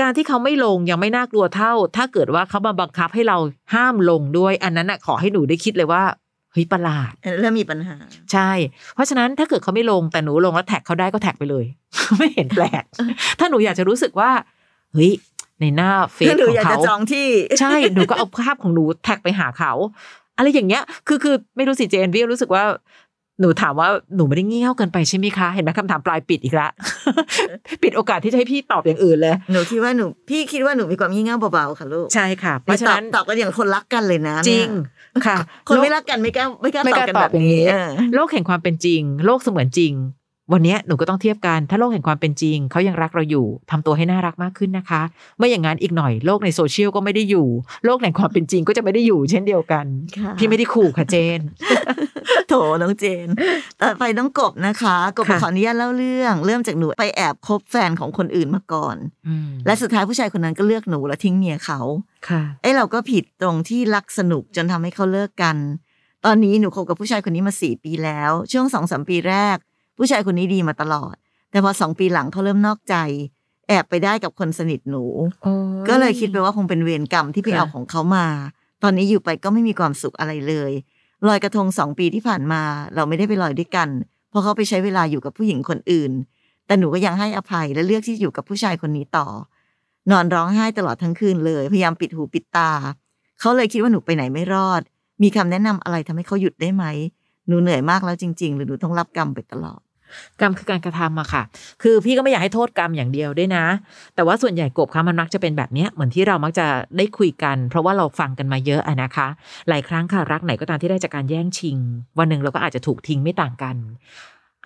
[0.00, 3.38] การที่เขาไม่ลงยังไม่น่ากลัวเท่า ถ้าเกิดว่าเขามาบังคับให้เรา
[3.74, 6.02] ห้ามลงด้วย อันนั้นน่ะขอให้หนูได้คิดเลยว่า
[6.54, 7.96] เฮ้ยประหลาดเริ่มมีปัญหา
[8.32, 8.50] ใช่
[8.94, 11.64] เพราะฉะนั้นถ้าเกิดเขาไม่ลงแต่หนูลงแล้วแท็กเขาได้ก็แท็กไปเลย
[12.18, 12.84] ไม่เห็นแปลก
[13.38, 14.30] ถ้าหนูอยากจะรู้สึกว่า
[14.92, 15.12] เฮ้ย
[15.60, 17.26] ในหน้าเฟซถ้าหนูของอยากจะเขาจองที่
[17.60, 19.72] ใช่หนูก็เอาภาพของหนูแท็กไปหาเขา
[20.36, 22.64] อะไรอย่างเงี้ย คือคือไม่รู้สิเจนพี่รู้สึกว่า
[23.40, 26.68] หนูถามว่าหนูไม่ได้เงี้ยวเกินไปใช่ไหมคะ เห็นไหมคำถามปลายปิดอีกละ
[27.82, 34.93] ปิดโอกาสที่จะให้พี่ตอบอย่างอื่นเลยหนูคิดว่าหนูพี่คิดว่าหนูมีความงี่เง่าเบาๆค่ะลูกใช่ค่ะเพราะฉะนั้นตอบตอบกันอย่างคนรักกันเลยนะจริงเนี่ย
[35.26, 35.36] ค่ะ
[35.68, 39.94] คนไม่โลกรักกันไม่กล้าไม่กล้าไม่ตกอบล้ากันตแบอบบอย่างนี้นี้เออโลกแห่งความเป็นจริง โลกเสมือนจริง
[40.52, 45.02] วันเนี้ยหนูก็ต้องเทียบกัน ถ้าโลกแห่งความเป็นจริงเขายังรักเราอยู่ทำตัวให้น่ารักมากขึ้นนะคะ
[45.38, 47.46] ไม่อย่างนั้นอีกหน่อยโลกในโซเชียลก็ไม่ได้อยู่
[47.84, 49.86] โลกแห่งความเป็นจริงก็จะไม่ได้อยู่ เช่นเดียวกัน
[50.18, 51.40] ค่ะพี่ไม่ได้ขู่ค่ะเจน
[52.48, 53.28] โถน้องเจน
[53.82, 61.80] ต่อไปน้องกบนะคะ กบค่ะขออนุญาตเล่าเรื่อง เริ่มจากหนูไปแอบคบแฟนของคนอื่นมาก่อนอืมและสุดท้ายผู้ชายคนนั้นก็เลือกหนูและทิ้งเมียเขา
[62.28, 65.56] ค่ะเอ้เราก็ผิดตรงที่รักสนุกจนทำให้เขาเลิกกัน
[66.24, 69.56] ตอนนี้หนูคบกับผู้ชายคนนี้มาสี่ปีแล้ว ช่วงสองสามปีแรก
[69.98, 71.14] ผู้ชายคนนี้ดีมาตลอด
[71.50, 72.96] แต่พอสองปีหลังเขาเริ่มนอกใจ
[73.68, 75.04] แอบไปได้กับคนสนิทหนู
[75.88, 78.26] ก็เลยคิดไปว่าคงเป็นเวรกรรมที่ไปค่ะเอาของเขามา
[78.82, 80.72] ตอนนี้อยู่ไปก็ไม่มีความสุขอะไรเลย
[81.28, 82.62] ลอยกระทงสองปีที่ผ่านมา
[82.94, 83.88] เราไม่ได้ไปลอยด้วยกัน
[84.28, 86.12] เพราะเขาไปใช้เวลาอยู่กับผู้หญิงคนอื่น
[86.66, 89.26] แต่หนูก็ยังให้อภัยและเลือกที่จะอยู่กับผู้ชายคนนี้ต่อ
[90.10, 92.70] นอนร้องไห้ตลอดทั้งคืนเลย พยายามปิดหูปิดตา
[93.40, 94.82] เขาเลยคิดว่าหนูไปไหนไม่รอด
[95.22, 96.84] มีคำแนะนำอะไรทำให้เขาหยุดได้ไหม
[97.48, 99.80] หนูเหนื่อยมากแล้วจริง ๆ หรือหนูต้องรับกรรมไปตลอด
[100.40, 101.42] กรรมคือการกระทำอะค่ะ
[101.82, 103.64] คือพี่ก็ไม่อยากให้โทษกรรมอย่างเดียวด้วยนะ
[104.14, 109.28] แต่ว่าส่วนใหญ่กบคะมันมักจะเป็นแบบเนี้ยเหมือนที่เรามักจะได้คุยกัน เพราะว่าเราฟังกันมาเยอะอะนะคะ
[109.68, 111.78] หลายครั้งค่ะรักไหนก็ตามที่ได้จากการแย่งชิง
[112.18, 113.76] วันหนึ่งเราก็อาจจะถูกทิ้งไม่ต่างกัน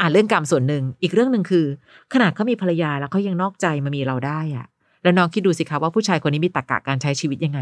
[0.01, 1.67] อ่าเรื่องกรรมส่วนหนึ่งอีกเรื่องหนึ่งคือ
[2.13, 4.67] ขนาดเขามีภรรยาแล้วเขายังนอกใจมามีเราได้อะ
[5.03, 7.61] แล้วน้องคิดดูสิคะว่าผู้ชายคนนี้มีตรรกะการใช้ชีวิตยังไง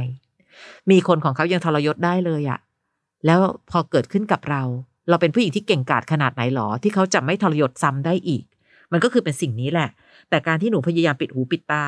[0.91, 2.59] มีคนของเขายังทรยศได้เลยอะ
[3.27, 4.63] แล้วพอเกิดขึ้นกับเรา
[5.09, 8.45] เราเป็นผู้หญิงที่เก่งกาจขนาดไหนหรอ ที่เขาจะไม่ทรยศซ้ำได้อีก
[8.93, 9.89] มันก็คือเป็นสิ่งนี้แหละ
[10.31, 11.85] แต่การที่หนูพยายามปิดหูปิดตา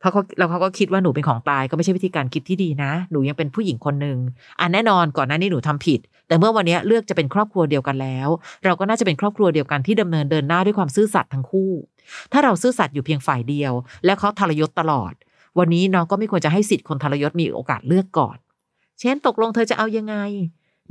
[0.00, 4.18] เพราะเขาแล้วเขาก็คิดว่าหนูเป็นของตายก็ไม่ใช่วิธีการคิดที่ดีนะ หนูยังเป็นผู้หญิงคนหนึ่ง
[4.60, 8.28] อะแน่นอนก่อนหน้านี้หนูทำผิด แต่เมื่อวันนี้เลือกจะเป็นครอบครัวเดียวกันแล้ว
[8.64, 11.70] เราก็น่าจะเป็นครอบครัวเดียวกันที่ดำเนินเดินหน้าด้วยความซื่อสัตย์ทั้งคู่
[12.32, 13.72] ถ้าเราซื่อสัตย์อยู่เพียงฝ่ายเดียว
[14.04, 15.12] และเขาทรยศตลอด
[15.58, 18.36] วันนี้น้องก็ไม่ควรจะให้สิทธิ์คนทรยศมีโอกาสเลือกก่อน
[19.00, 20.16] เช่นตกลงเธอจะเอายังไง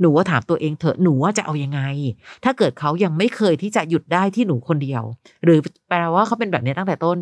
[0.00, 1.80] หนูว่าถามตัวเองเถอะหนูว่าจะเอายังไง
[2.44, 5.02] ถ้าเกิดเขายังไม่เคยที่จะหยุดได้ที่หนูคนเดียว
[5.44, 5.58] หรือ
[5.88, 7.18] แปลว่าเขาเป็นแบบนี้ตั้งแต่ต้น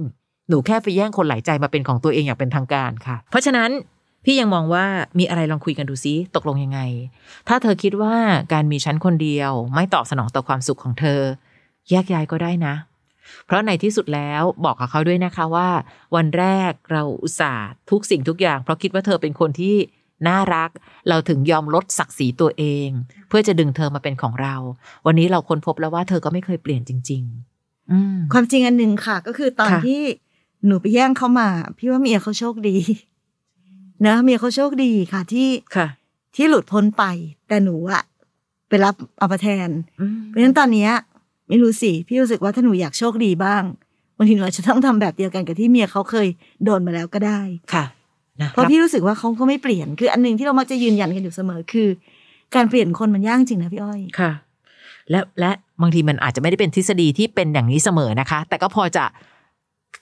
[0.49, 3.71] หนูแค่ไปแย่งคนหลายใจมาเป็นของตัวเองอย่างเป็นทางการค่ะ เพราะฉะนั้น
[4.25, 4.85] พี่ยังมองว่า
[5.19, 6.81] มีอะไรลองคุยกันดูซิตกลงยังไง
[7.49, 8.15] ถ้าเธอคิดว่า
[8.53, 11.21] การมีฉันคนเดียว ไม่ตอบสนองต่อความสุขของเธอ
[11.91, 12.75] แยกย้ายก็ได้นะ
[13.47, 15.69] เพราะในที่สุดแล้วบอกกับเขาด้วยนะคะว่า
[16.17, 19.77] วันแรกเราอุตส่าห์ทุกสิ่งทุกอย่าง เพราะคิดว่าเธอเป็นคนที่
[20.27, 20.71] น่ารัก
[21.09, 22.89] เราถึงยอมลดศักดิ์ศรีตัวเอง
[23.29, 24.55] เพื่อจะดึงเธอมาเป็นของเรา
[25.07, 30.03] วันนี้เราค้นพบแล้วว่าเธอก็ไม่เคยเปลี่ยนจริงๆอืมความจริงอันหนึ่งค่ะ ก็คือตอนค่ะที่
[30.67, 32.77] หนูไปแย่งเขามา พี่ว่าเมียเขาโชคดี
[34.07, 35.87] นะเมียเขาโชคดีค่ะที่ค่ะ
[36.37, 37.05] ที่หลุดพ้นไป
[37.49, 38.03] แต่หนูอะ
[38.69, 39.69] ไปรับเอามาแทน
[40.01, 40.91] อืมเพราะฉะนั้นตอนเนี้ย
[41.49, 43.63] ไม่รู้สิพี่รู้สึกว่าถ้าหนูอยากโชคดีบ้าง
[44.17, 46.29] บางทีหนูอาจจะต้องทำแบบเดียวกันกับที่เมียเขาเคย
[46.65, 47.41] โดนมาแล้วก็ได้
[47.73, 47.85] ค่ะ
[48.43, 51.89] นะเพราะพี่รู้สึกว่าเขาก็ไม่เปลี่ยนคืออันหนึ่งที่เรามักจะยืนยันกันอยู่เสมอคือ
[52.55, 54.33] การเปลี่ยนคนมันยากจริงนะพี่อ้อยค่ะ
[55.11, 55.51] และและ
[55.83, 59.05] บางทีมันอาจจะไม่ได้เป็นทฤษฎีที่เป็นอย่างนี้เสมอนะคะ แต่ก็พอจะ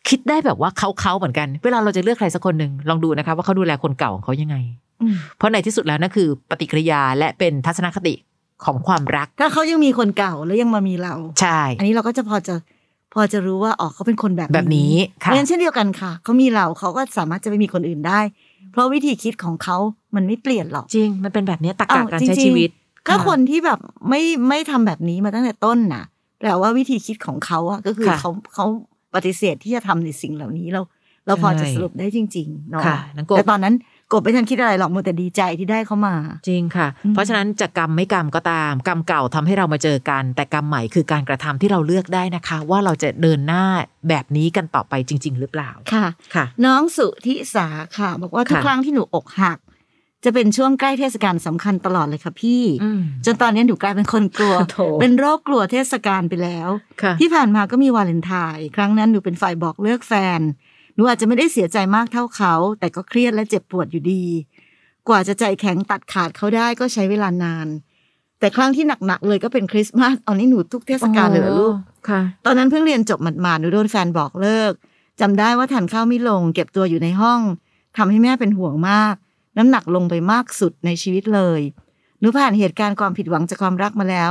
[0.08, 4.56] คิดได้แบบว่าเขาเขาเหมือนกัน เวลาเราจะเลือกใครสักคนหนึ่งลองดูนะคะ ว่าเขาดูแลคนเก่าของเขายังไง
[5.02, 8.14] อืมเพราะในที่สุดแล้วนั่นคือ ปฏิกิริยาและเป็นทัศนคติ
[8.64, 12.54] ของความรัก ถ้าเขายังมีคนเก่าแล้วยังมามีเรา ใช่ อันนี้เราก็จะพอจะ
[13.16, 18.20] พอจะรู้ว่าอ๋อเขาเป็นคนแบบแบบนี้เพค่ะราะฉะนั้นเช่นเดียวกันค่ะเขามีเราเขาก็สามารถจะไปมีคนอื่นได้
[18.72, 19.76] เพราะวิธีคิดของเขา
[20.16, 22.70] มันไม่เปลี่ยนหรอกจริง มันเป็นแบบนี้ตรรกะอ้าวการจริงๆใช้ชีวิต
[23.08, 26.04] ก็ะคนที่แบบไม่ไม่ทำแบบนี้มาตั้งแต่ต้นน่ะ
[26.40, 28.66] แปลว่าวิธีคิดของเขาอะก็คือค่ะเขาเขา
[29.14, 30.82] ปฏิเสธที่จะทำในสิ่งเหล่านี้เรา
[31.26, 33.74] เราพอจะใช่สรุปได้จริงๆเนาะค่ะนังกบแต่ตอนนั้น
[34.12, 36.14] กบไม่ทันคิดอะไรหรอกมัวแต่ดีใจที่ได้เขามา
[36.48, 43.64] จริงค่ะอืมเพราะฉะนั้นจะกรรมไม่กรรมก็ตาม กรรมเก่าทำให้เรามาเจอกัน แต่กรรมใหม่คือการกระทำที่เราเลือกได้นะคะ ว่าเราจะเดินหน้า
[44.08, 49.58] แบบนี้กันต่อไปจริง ๆ หรือเปล่าค่ะค่ะ น้องสุธิสาค่ะ บอกว่าทุกค่ะครั้งที่หนูอกหัก
[50.24, 56.68] จะเป็นช่วงใกล้เทศกาลสำคัญตลอดเลยค่ะพี่อืมจนตอนนี้หนูกลายเป็นคนกลัวโถเป็นโรคกลัวเทศกาลไปแล้ว
[57.02, 60.40] ค่ะที่ผ่านมาก็มีวาเลนไทน์ครั้งนั้นหนูเป็นฝ่ายบอกเลิกแฟน
[60.96, 64.24] หนูอาจจะไม่ได้เสียใจมากเท่าเขา แต่ก็เครียดและเจ็บปวดอยู่ดี
[65.08, 67.66] กว่าจะใจแข็งตัดขาดเขาได้ก็ใช้เวลานาน
[68.40, 71.76] แต่ครั้งที่หนักๆเลยก็เป็นคริสต์มาสอันนี้หนูทุกเทศกาลเลยเหรอลูก
[72.08, 74.72] ค่ะ ตอนนั้นเพิ่งเรียนจบหมาดๆหนูโดนแฟนบอกเลิก
[75.20, 77.40] จำได้ว่าทานข้าวไม่ลง เก็บตัวอยู่ในห้อง
[77.96, 79.14] ทำให้แม่เป็นห่วงมาก
[79.58, 81.60] น้ำหนักลงไปมากสุดในชีวิตเลย
[82.20, 84.30] หนูผ่านเหตุการณ์ความผิดหวังจากความรักมาแล้ว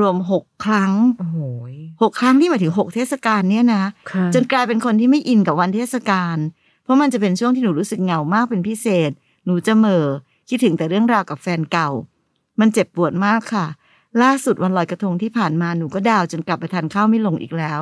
[0.00, 1.38] รวมๆหกครั้งโอ้โห
[2.02, 6.36] หกครั้งที่หมายถึงหกเทศกาลเนี่ยนะค่ะจนกลายเป็นคนที่ไม่อินกับวันเทศกาล
[6.82, 9.10] เพราะมันจะเป็นช่วงที่หนูรู้สึกเหงามากเป็นพิเศษ
[9.46, 10.06] หนูจะเหม่อ
[10.48, 11.90] คิดถึงแต่เรื่องราวกับแฟนเก่า
[12.60, 13.66] มันเจ็บปวดมากค่ะ
[14.22, 17.80] ล่าสุดวันลอยกระทงที่ผ่านมาหนูก็ดาวจนกลับไปทานข้าวไม่ลงอีกแล้ว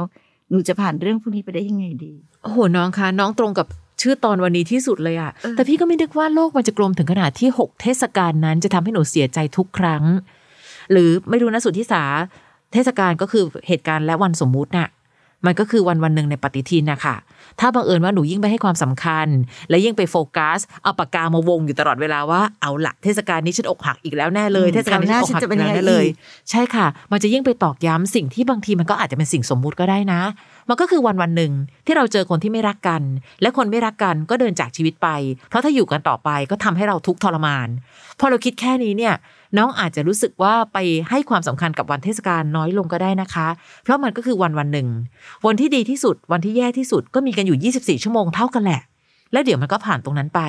[0.50, 3.66] หนูจะผ่านเรื่องพวกนี้ไปได้ยังไงดี โอ้โหน้องคะน้องตรงกับ
[4.00, 10.04] ชื่อตอนวันนี้ที่สุดเลยอะเออแต่พี่ก็ไม่นึกว่าโลกมันจะกลมถึงขนาดที่หกเทศกาลนั้นจะทำให้หนูเสียใจทุกครั้ง
[10.92, 12.02] หรือไม่รู้นะสุทธิสา
[12.72, 14.88] เทศกาลก็คือเหตุการณ์และวันสมมุติน่ะ
[15.46, 17.16] มันก็คือวันวันหนึ่งในปฏิทินนะคะ
[17.60, 19.26] ถ้าบังเอิญว่าหนูยิ่งไปให้ความสำคัญ
[19.70, 26.14] และยิ่งไปโฟกัส เอาปากกามาวงอยู่ตลอดเวลาว่าเอาละเทศกาลนี้ฉันอกหักอีกแล้วแน่เลยอืมเทศกาลนี้ฉันอกหักคราวหน้าฉันจะเป็นอีกยังไงแล้วแน่เลยอีก
[26.50, 30.20] ใช่ค่ะ มันจะยิ่งไปตอกย้ำสิ่งที่บางทีมันก็อาจจะเป็นสิ่งสมมุติก็ได้นะ
[30.68, 31.52] มันก็คือวันวันหนึ่ง
[31.86, 33.02] ที่เราเจอคนที่ไม่รักกัน
[33.42, 35.08] และคนไม่รักกันก็เดินจากชีวิตไป
[35.48, 37.68] เพราะถ้าอยู่กันต่อไปก็ทำให้เราทุกข์ทรมาน
[38.18, 39.14] พอเราคิดแค่นี้เนี่ย
[39.56, 40.78] น้องอาจจะรู้สึกว่าไป
[41.10, 43.48] ให้ความสำคัญกับวันเทศกาลน้อยลงก็ได้นะคะ
[43.84, 44.88] เพราะมันก็คือวันวันหนึ่ง
[45.46, 48.82] วันที่ดีที่สุด วันที่แย่ที่สุดก็มีกันอยู่ 24 ชั่วโมงเท่ากันแหละ
[49.32, 50.40] แล้วเดี๋ยวมันก็ผ่านตรงนั้นไป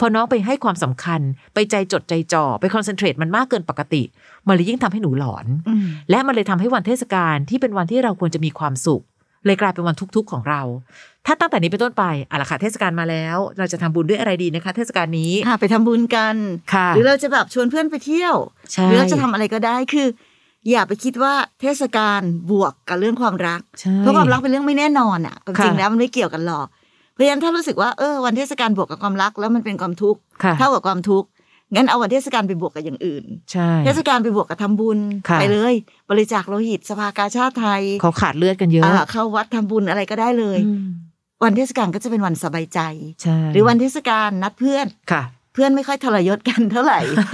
[0.00, 1.20] พอน้องไปให้ความสำคัญ
[1.54, 4.02] ไปใจจดใจจ่อ ไปคอนเซนเทรตมันมากเกินปกติ
[4.46, 9.02] มันเลยยิ่งทำให้หนูหลอนอืมและมันเลยทำให้วันเทศกาลที่เป็นวันที่เราควรจะมีความสุข
[9.46, 10.60] เลยกลายเป็นวันทุกข์ๆของเรา
[11.26, 16.36] ถ้าตั้งแต่นี้เป็นต้นไปอะละค่ะเทศกาลมาแล้ว เราจะทำบุญด้วยอะไรดีนะคะ เทศกาลนี้ค่ะไปทำบุญกัน
[16.74, 18.34] ค่ะ หรือเราจะแบบชวนเพื่อนไปเที่ยว
[18.72, 20.06] ใช่หรือเราจะทำอะไรก็ได้คือ
[20.70, 26.66] อย่าไปคิดว่าเทศกาลบวกกับเรื่องความรักใช่เพราะความรักเป็นเรื่องไม่แน่นอนอะความจริงค่ะแล้วมันไม่เกี่ยวกันหรอก
[27.12, 31.28] เพราะฉะนั้นถ้ารู้สึกว่าเออวันเทศกาลบวกกับความรักแล้วมันเป็นความทุกข์ค่ะเท่ากับความทุกข์
[31.74, 35.74] งั้นเอาวันเทศกาลไปบวกกับอย่างอื่น ใช่ เทศกาลไปบวกกับทำบุญค่ะไปเลย
[36.10, 40.86] บริจาคโลหิตสภากาชาติไทย เขาขาดเลือดกันเยอะอ่าเข้าวัดทำบุญอะไรก็ได้เลยอืม
[41.42, 42.80] วันเทศกาลก็จะเป็นวันสบายใจ
[43.22, 47.26] ใช่หรือวันเทศกาลนัดเพื่อนค่ะเพื่อนไม่ค่อยทรยศกันเท่าไหร่นะ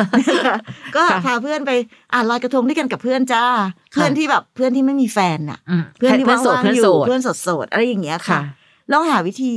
[0.46, 0.56] คะ
[0.96, 1.70] ก็ค่ะพาเพื่อนไป
[2.12, 3.44] อ่าลอยกระทงด้วยกันกับเพื่อนจ้า
[3.92, 8.42] เพื่อนที่แบบเพื่อนที่ไม่มีแฟนน่ะอืมเพื่อนที่เพื่อนโสดว่างเพื่อนๆอโสยู่ดเพื่อนโสดๆอะไรอย่างเงี้ยค่ะค่ะ
[8.92, 9.54] ลองหาวิธี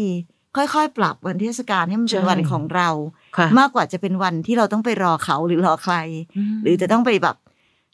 [0.57, 2.89] ค่อยๆ ปรับวันเทศกาลให้มันเป็นใช่วันของเรา
[3.37, 5.95] ค่ะมากกว่าจะเป็นวันที่เราต้องไปรอเขาหรือรอใคร
[6.63, 7.35] หรือจะต้องไปแบบ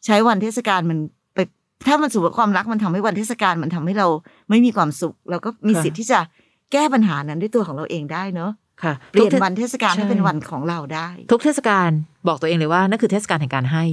[0.05, 0.99] ใช้วันเทศกาลมัน
[1.35, 1.39] ไป
[1.87, 4.07] ถ้ามันสู่กับความรักมันทำให้วันเทศกาลมันทำให้เรา
[4.49, 6.19] ไม่มีความสุข เราก็มีค่ะสิทธิ์ที่จะ
[6.71, 8.51] แก้ปัญหานั้นด้วยตัวของเราเองได้เนอะ
[8.83, 11.89] ค่ะเปลี่ยนทุกทศวันเทศกาลให้ใช่เป็นวันของเราได้ ทุกเทศกาล
[12.27, 13.83] บอกตัวเองเลยว่านั่นคือเทศกาลแห่งการให้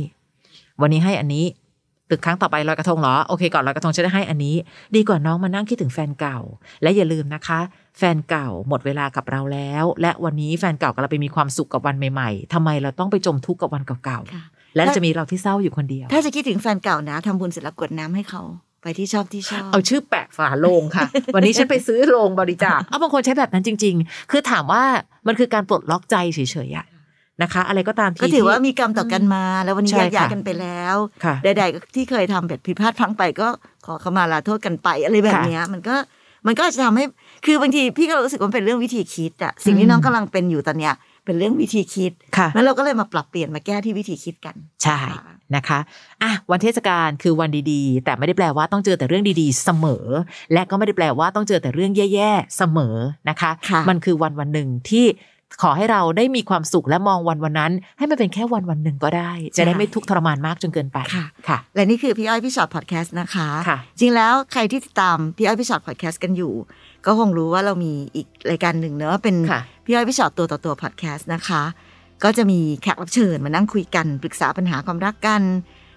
[0.81, 1.45] วันนี้ให้อันนี้
[2.11, 4.55] ตึกครั้งต่อไปลอยกระทงเหรอโอเคก่อนลอยกระทงจะได้ให้อันนี้
[4.97, 6.39] ดีกว่าน้องมานั่งคิดถึงแฟนเก่า
[6.83, 7.61] และอย่าลืมนะคะ
[7.99, 18.43] แฟนเก่าหมดเวลากับเราแล้ว และวันนี้แฟนเก่ากำลังไปมีความสุขกับวันใหม่ๆทำไมเราต้องไปจมทุกข์กับวันเก่าค่ะๆและจะมีเราที่เศร้าอยู่คนเดียว ถ้าจะคิดถึงแฟนเก่านะทำบุญเสร็จแล้วกดน้ำให้เขา
[18.83, 24.83] ไปที่ชอบที่ชอบ เอาชื่อแปะฝาโลงค่ะ วันนี้ฉันไปซื้อโลงบริจาคเอาบางคนใช้แบบนั้นจริง ๆ คือถามว่า
[25.27, 26.87] มันคือการปลดล็อกใจเฉยๆอะ
[27.43, 33.49] นะคะ อะไรก็ตามทีก็ถือว่าที่มีกรรมต่อกันมา แล้ววันนี้ใช่แยกย้ายค่ะกันไปแล้วค่ะใดๆที่เคยทำแบบผิดพลาดพลั้งไปก็
[33.87, 35.97] ขอขมาลาโทษกันไปอะไรแบบเนี้ยมันก็
[36.47, 37.05] มันก็จะทำให้
[37.47, 45.01] คือบางทีพี่ก็รู้สึกว่ามันเป็นเรื่องวิธีคิดอะสิ่งที่น้องกำลังเป็นอยู่ตอนเนี้ยเป็นเรื่องวิธีคิดค่ะแล้วเราก็เลยมาปรับเปลี่ยนมาแก้ที่วิธีคิดกัน ใช่
[45.57, 45.79] นะคะ
[46.23, 50.07] อะวันเทศกาลคือวันดีๆ แต่ไม่ได้แปลว่าต้องเจอแต่เรื่องดีๆ เสมอ
[50.53, 52.97] และก็ไม่ได้แปลว่าต้องเจอแต่เรื่องแย่ๆ เสมอ
[53.29, 55.07] นะคะค่ะมันคือวันวันหนึ่งที่
[55.63, 66.53] ขอให้เราได้มีความสุขและมองวันวันนั้น ให้มันเป็นแค่วันวันหนึ่งก็ได้ จะได้ไม่ทุกข์ทรมานมากจนเกินไปค่ะค่ะ และนี่คือพี่อ้อยพี่ชอตพอดแคสต์นะคะค่ะจริงแล้วใครที่ติดตามพี่อ้อยพี่ชอตพอดแคสต์กันอยู่
[67.07, 71.63] ก็คงรู้ว่าเรามีอีกรายการหนึ่งเนอะเป็นค่ะพี่อ้อยพี่ชอตตัวต่อตัวพอดแคสต์นะคะ
[72.25, 75.43] ก็จะมีแขกรับเชิญมานั่งคุยกันปรึกษาปัญหาความรักกัน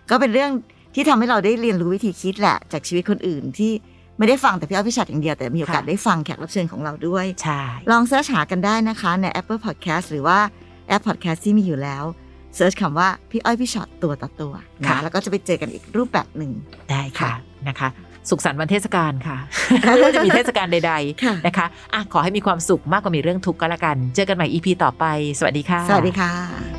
[0.09, 0.51] ก็เป็นเรื่อง
[0.95, 3.71] ที่ทำให้เราได้เรียนรู้วิธีคิดแหละ จากชีวิตคนอื่นที่
[4.19, 10.39] ไม่ได้ฟังแต่พี่อ้อยพี่ชอตอย่างเดียวแต่มีโอกาสค่ะได้ฟังแขกรับเชิญของเราด้วยใช่ลองเสิร์ชหากันได้นะคะใน Apple Podcast หรือว่า
[10.88, 12.03] แอป Podcast ที่มีอยู่แล้ว
[12.55, 14.53] เสิร์ชคำว่าพี่อ้อยพี่ชอตตัวต่อตัว
[14.84, 16.51] นะแล้วก็จะไปเจอกันอีกรูปแบบหนึ่ง
[16.91, 17.34] ได้ค่ะค่ะ
[17.67, 17.89] นะคะ
[18.29, 19.38] สุขสันต์วันเทศกาลค่ะ
[19.82, 25.05] ไม่ว่าจะมีเทศกาลใดค่ะๆนะคะอะขอให้มีความสุขมากกว่ามีเรื่องทุกข์ก็แล้วกัน เจอกันใหม่ EP ต่อไป
[25.39, 26.78] สวัสดีค่ะ สวัสดีค่ะ